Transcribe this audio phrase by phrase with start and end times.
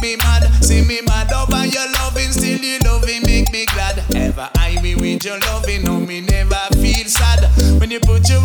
[0.00, 0.42] make me mad.
[0.62, 4.02] See me mad over your loving, still you loving, make me glad.
[4.14, 7.44] Ever I be with your loving, no me never feel sad.
[7.80, 8.40] When you put your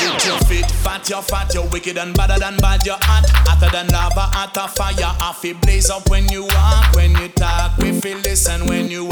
[0.00, 0.38] girls, you know.
[0.48, 3.24] Fit fat you fat, you wicked and badder than bad, you're hot.
[3.46, 5.14] Hotter than lava, hotter fire.
[5.20, 7.76] Off it blaze up when you walk, when you talk.
[7.78, 9.04] We feel listen, when you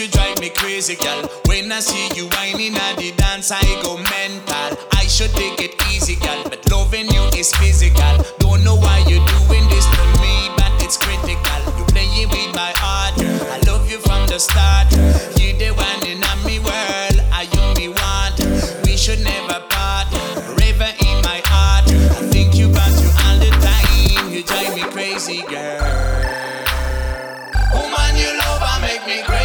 [0.00, 1.28] you drive me crazy, girl.
[1.44, 4.78] When I see you whining at the dance, I go mental.
[4.92, 8.24] I should take it easy, girl, but loving you is physical.
[8.38, 11.60] Don't know why you're doing this to me, but it's critical.
[11.76, 13.12] You playing with my heart.
[13.20, 14.90] I love you from the start.
[15.36, 17.20] You the one in my world.
[17.28, 18.40] I only want?
[18.86, 20.08] We should never part.
[20.56, 21.84] River in my heart.
[21.92, 24.32] I think you about you all the time.
[24.32, 25.84] You drive me crazy, girl.
[27.76, 29.39] Woman, you love, I make me crazy.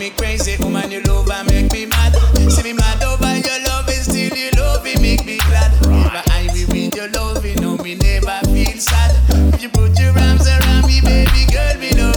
[0.00, 0.56] me crazy.
[0.62, 2.14] Woman, Your love and make me mad.
[2.50, 5.72] See me mad over your love, and still you love me, make me glad.
[5.86, 9.12] Never I will with your love, you know me never feel sad.
[9.54, 12.09] If you put your arms around me, baby girl, me know.